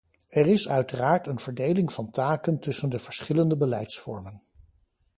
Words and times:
Er 0.29 0.47
is 0.47 0.69
uiteraard 0.69 1.27
een 1.27 1.39
verdeling 1.39 1.93
van 1.93 2.11
taken 2.11 2.59
tussen 2.59 2.89
de 2.89 2.99
verschillende 2.99 3.57
beleidsvormen. 3.57 4.43